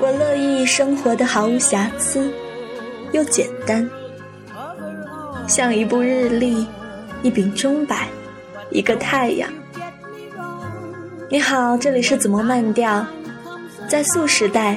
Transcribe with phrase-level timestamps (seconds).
[0.00, 2.32] 我乐意生活的毫无瑕疵，
[3.12, 3.88] 又简单，
[5.46, 6.66] 像一部日历，
[7.22, 8.08] 一柄钟摆，
[8.70, 9.48] 一个太阳。
[11.30, 13.06] 你好，这里是怎么慢调，
[13.86, 14.76] 在素时代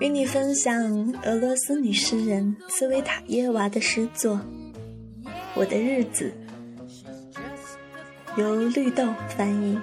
[0.00, 4.36] 与你分享俄罗斯女诗人茨维塔耶娃的诗作
[5.54, 6.32] 《我的日子》，
[8.40, 9.78] 由绿豆翻译。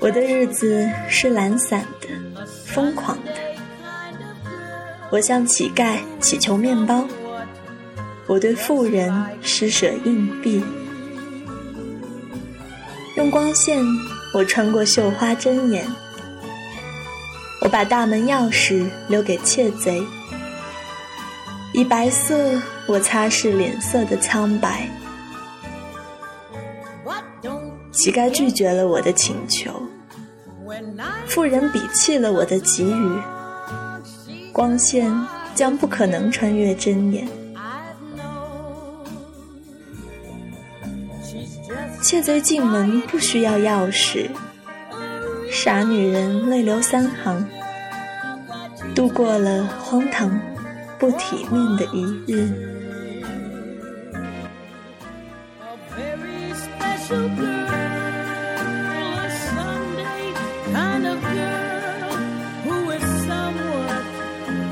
[0.00, 3.32] 我的日子是懒散的，疯狂的。
[5.10, 7.06] 我向乞丐乞求面包。
[8.32, 10.64] 我对富人施舍硬币，
[13.14, 13.84] 用光线，
[14.32, 15.86] 我穿过绣花针眼。
[17.60, 20.02] 我把大门钥匙留给窃贼，
[21.74, 24.88] 以白色我擦拭脸色的苍白。
[27.92, 29.70] 乞丐拒绝了我的请求，
[31.26, 33.22] 富人鄙弃了我的给予。
[34.54, 35.14] 光线
[35.54, 37.28] 将不可能穿越针眼。
[42.02, 44.28] 窃贼进门不需要钥匙，
[45.50, 47.48] 傻女人泪流三行，
[48.92, 50.28] 度过了荒唐
[50.98, 52.50] 不体面的一日。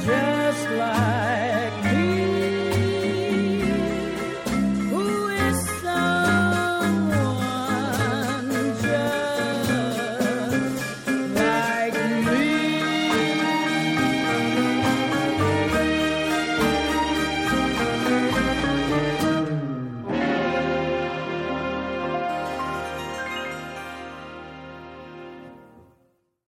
[0.02, 1.39] just like